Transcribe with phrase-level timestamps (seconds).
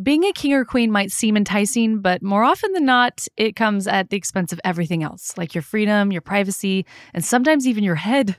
[0.00, 3.88] Being a king or queen might seem enticing, but more often than not, it comes
[3.88, 7.96] at the expense of everything else, like your freedom, your privacy, and sometimes even your
[7.96, 8.36] head.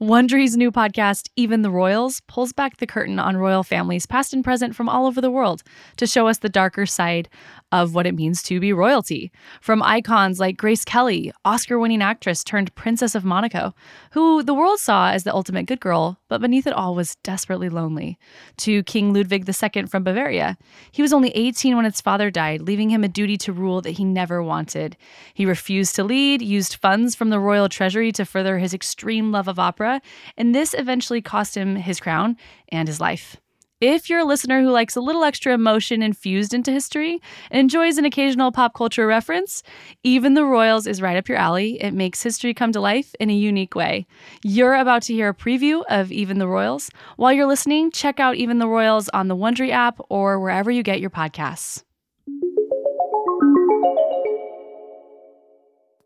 [0.00, 4.44] Wondery's new podcast, Even the Royals, pulls back the curtain on royal families, past and
[4.44, 5.64] present, from all over the world
[5.96, 7.28] to show us the darker side
[7.72, 9.32] of what it means to be royalty.
[9.60, 13.74] From icons like Grace Kelly, Oscar winning actress turned Princess of Monaco,
[14.12, 17.68] who the world saw as the ultimate good girl, but beneath it all was desperately
[17.68, 18.18] lonely,
[18.58, 20.56] to King Ludwig II from Bavaria.
[20.92, 23.90] He was only 18 when his father died, leaving him a duty to rule that
[23.90, 24.96] he never wanted.
[25.34, 29.48] He refused to lead, used funds from the royal treasury to further his extreme love
[29.48, 29.87] of opera,
[30.36, 32.36] and this eventually cost him his crown
[32.70, 33.36] and his life.
[33.80, 37.96] If you're a listener who likes a little extra emotion infused into history and enjoys
[37.96, 39.62] an occasional pop culture reference,
[40.02, 41.80] Even the Royals is right up your alley.
[41.80, 44.08] It makes history come to life in a unique way.
[44.42, 46.90] You're about to hear a preview of Even the Royals.
[47.18, 50.82] While you're listening, check out Even the Royals on the Wondery app or wherever you
[50.82, 51.84] get your podcasts.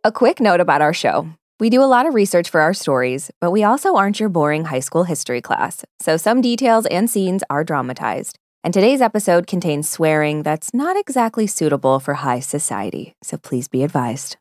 [0.05, 1.31] A quick note about our show.
[1.61, 4.65] We do a lot of research for our stories, but we also aren't your boring
[4.65, 8.39] high school history class, so some details and scenes are dramatized.
[8.65, 13.83] And today's episode contains swearing that's not exactly suitable for high society, so please be
[13.83, 14.37] advised.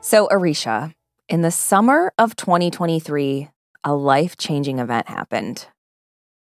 [0.00, 0.94] So, Aricia,
[1.28, 3.48] in the summer of 2023,
[3.84, 5.66] a life changing event happened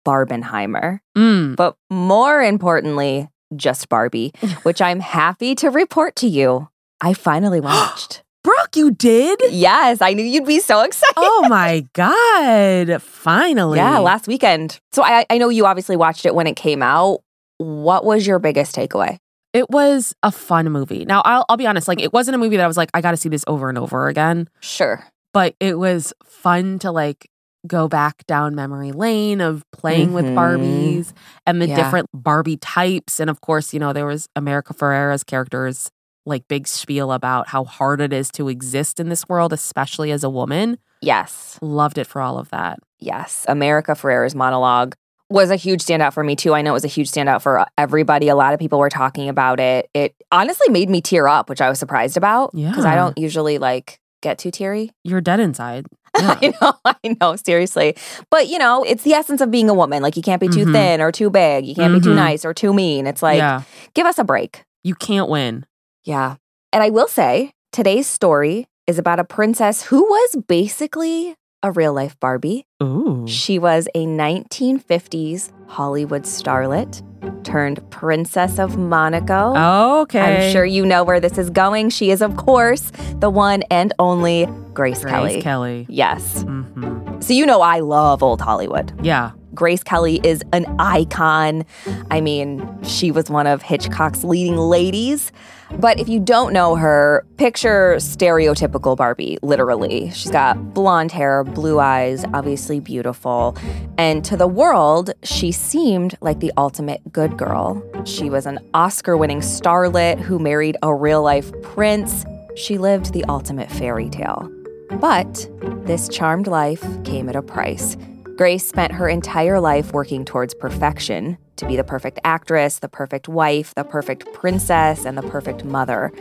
[0.05, 0.99] Barbenheimer.
[1.17, 1.55] Mm.
[1.55, 4.31] But more importantly, just Barbie,
[4.63, 6.69] which I'm happy to report to you.
[7.01, 8.23] I finally watched.
[8.43, 9.39] Brooke, you did?
[9.51, 11.13] yes, I knew you'd be so excited.
[11.15, 13.01] Oh my God.
[13.01, 13.77] Finally.
[13.77, 14.79] Yeah, last weekend.
[14.91, 17.19] So I, I know you obviously watched it when it came out.
[17.57, 19.17] What was your biggest takeaway?
[19.53, 21.05] It was a fun movie.
[21.05, 23.01] Now, I'll, I'll be honest, like, it wasn't a movie that I was like, I
[23.01, 25.05] got to see this over and over again, Sure.
[25.31, 27.29] but it was fun to like
[27.67, 30.35] go back down memory lane of playing with Mhm.
[30.35, 31.13] Barbies
[31.47, 31.75] and the Yeah.
[31.77, 33.19] different Barbie types.
[33.19, 35.89] And of course, you know, there was America Ferrera's characters
[36.25, 40.23] like big spiel about how hard it is to exist in this world, especially as
[40.23, 40.77] a woman.
[41.01, 41.57] Yes.
[41.61, 42.79] Loved it for all of that.
[42.99, 43.45] Yes.
[43.49, 44.95] America Ferrera's monologue
[45.29, 46.53] was a huge standout for me too.
[46.53, 48.29] I know it was a huge standout for everybody.
[48.29, 49.89] A lot of people were talking about it.
[49.93, 53.57] It honestly made me tear up, which I was surprised about because I don't usually
[53.57, 54.89] like get too teary.
[55.03, 55.85] You're dead inside.
[56.19, 56.37] Yeah.
[56.39, 57.95] I know, I know, seriously.
[58.29, 60.03] But you know, it's the essence of being a woman.
[60.03, 60.71] Like you can't be too Mhm.
[60.73, 61.65] thin or too big.
[61.65, 62.15] You can't be too Mhm.
[62.27, 63.07] nice or too mean.
[63.07, 63.63] It's like, yeah.
[63.95, 64.63] give us a break.
[64.83, 65.65] You can't win.
[66.03, 66.35] Yeah.
[66.71, 71.93] And I will say, today's story is about a princess who was basically a real
[71.93, 72.67] life Barbie.
[72.83, 73.25] Ooh.
[73.27, 77.01] She was a 1950s Hollywood starlet
[77.43, 79.55] turned Princess of Monaco.
[80.03, 80.45] Okay.
[80.47, 81.89] I'm sure you know where this is going.
[81.89, 85.41] She is, of course, the one and only Grace, Grace Kelly.
[85.41, 85.85] Kelly.
[85.89, 86.41] Yes.
[86.43, 88.91] hmm So you know I love old Hollywood.
[89.03, 89.31] Yeah.
[89.53, 91.65] Grace Kelly is an icon.
[92.09, 95.31] I mean, she was one of Hitchcock's leading ladies.
[95.79, 100.11] But if you don't know her, picture stereotypical Barbie, literally.
[100.11, 103.57] She's got blonde hair, blue eyes, obviously beautiful.
[103.97, 107.83] And to the world, she seemed like the ultimate good girl.
[108.05, 112.23] She was an Oscar winning starlet who married a real life prince.
[112.55, 114.51] She lived the ultimate fairy tale.
[114.99, 115.49] But
[115.85, 117.97] this charmed life came at a price.
[118.35, 123.29] Grace spent her entire life working towards perfection to be the perfect actress, the perfect
[123.29, 126.11] wife, the perfect princess, and the perfect mother.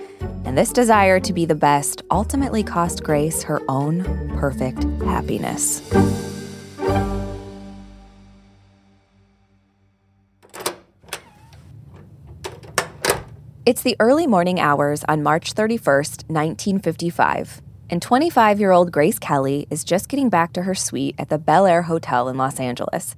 [0.44, 4.04] And this desire to be the best ultimately cost Grace her own
[4.38, 5.80] perfect happiness.
[13.64, 19.66] It's the early morning hours on March 31st, 1955, and 25 year old Grace Kelly
[19.68, 23.14] is just getting back to her suite at the Bel Air Hotel in Los Angeles.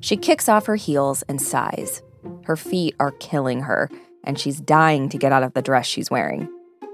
[0.00, 2.02] She kicks off her heels and sighs.
[2.44, 3.90] Her feet are killing her,
[4.22, 6.46] and she's dying to get out of the dress she's wearing.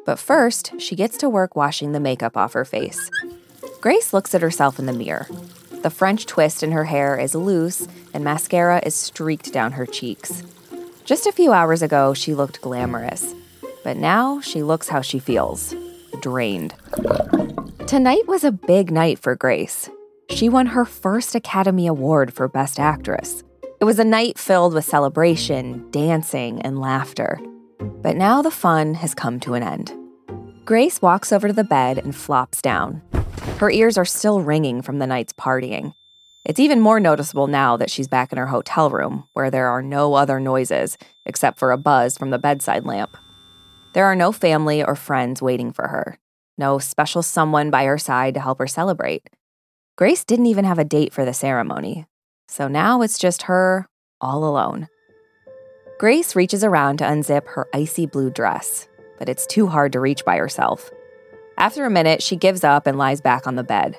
[0.06, 3.10] But first, she gets to work washing the makeup off her face.
[3.80, 5.26] Grace looks at herself in the mirror.
[5.82, 10.44] The French twist in her hair is loose, and mascara is streaked down her cheeks.
[11.04, 13.34] Just a few hours ago, she looked glamorous,
[13.82, 15.74] but now she looks how she feels
[16.24, 16.74] drained.
[17.86, 19.90] Tonight was a big night for Grace.
[20.30, 23.42] She won her first Academy Award for Best Actress.
[23.78, 27.38] It was a night filled with celebration, dancing, and laughter.
[27.78, 29.92] But now the fun has come to an end.
[30.64, 33.02] Grace walks over to the bed and flops down.
[33.58, 35.92] Her ears are still ringing from the night's partying.
[36.46, 39.82] It's even more noticeable now that she's back in her hotel room, where there are
[39.82, 43.14] no other noises except for a buzz from the bedside lamp.
[43.94, 46.18] There are no family or friends waiting for her,
[46.58, 49.30] no special someone by her side to help her celebrate.
[49.96, 52.06] Grace didn't even have a date for the ceremony,
[52.48, 53.88] so now it's just her
[54.20, 54.88] all alone.
[56.00, 60.24] Grace reaches around to unzip her icy blue dress, but it's too hard to reach
[60.24, 60.90] by herself.
[61.56, 63.96] After a minute, she gives up and lies back on the bed.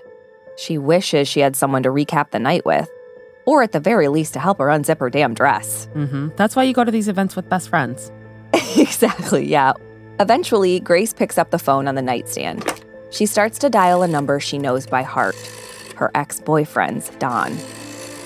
[0.57, 2.89] She wishes she had someone to recap the night with,
[3.45, 5.88] or at the very least to help her unzip her damn dress.
[5.94, 6.30] Mm-hmm.
[6.36, 8.12] That's why you go to these events with best friends.
[8.77, 9.71] exactly, yeah.
[10.19, 12.83] Eventually, Grace picks up the phone on the nightstand.
[13.09, 15.35] She starts to dial a number she knows by heart
[15.95, 17.57] her ex boyfriend's, Don.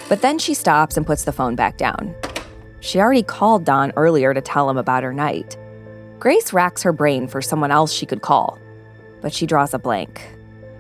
[0.08, 2.16] But then she stops and puts the phone back down.
[2.80, 5.58] She already called Don earlier to tell him about her night.
[6.20, 8.60] Grace racks her brain for someone else she could call,
[9.22, 10.22] but she draws a blank.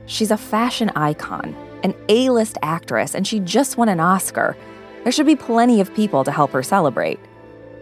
[0.05, 4.57] She's a fashion icon, an A list actress, and she just won an Oscar.
[5.03, 7.19] There should be plenty of people to help her celebrate.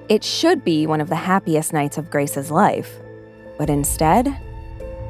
[0.09, 3.00] It should be one of the happiest nights of Grace's life,
[3.57, 4.36] but instead,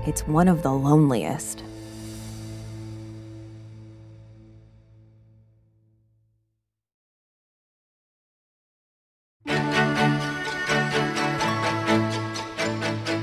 [0.05, 1.63] it's one of the loneliest.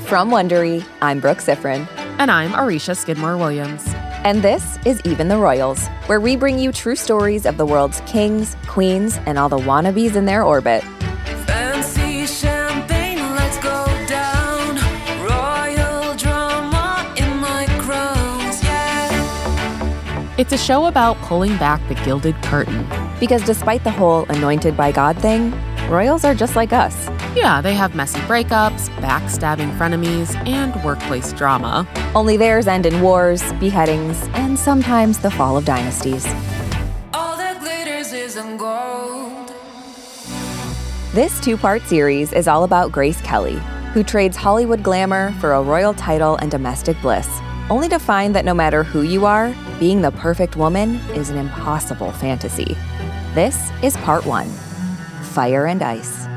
[0.07, 1.89] From Wondery, I'm Brooke Siffrinn.
[2.19, 3.83] And I'm Aricia Skidmore Williams.
[4.23, 8.01] And this is Even the Royals, where we bring you true stories of the world's
[8.03, 10.85] kings, queens, and all the wannabes in their orbit.
[20.45, 22.87] It's a show about pulling back the gilded curtain.
[23.19, 25.55] Because despite the whole anointed by God thing,
[25.89, 27.09] royals are just like us.
[27.35, 31.89] Yeah, they have messy breakups, backstabbing frenemies, and workplace drama.
[32.15, 36.27] Only theirs end in wars, beheadings, and sometimes the fall of dynasties.
[37.15, 39.51] All that glitters isn't gold.
[41.15, 43.59] This two part series is all about Grace Kelly,
[43.95, 47.31] who trades Hollywood glamour for a royal title and domestic bliss,
[47.71, 51.37] only to find that no matter who you are, being the perfect woman is an
[51.37, 52.77] impossible fantasy.
[53.35, 54.49] This is part one
[55.33, 56.34] Fire and Ice.